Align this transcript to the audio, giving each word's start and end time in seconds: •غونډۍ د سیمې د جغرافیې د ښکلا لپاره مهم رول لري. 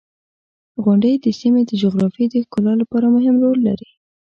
•غونډۍ 0.83 1.13
د 1.19 1.27
سیمې 1.39 1.61
د 1.65 1.71
جغرافیې 1.81 2.25
د 2.29 2.35
ښکلا 2.43 2.73
لپاره 2.81 3.05
مهم 3.15 3.35
رول 3.43 3.59
لري. 3.67 3.89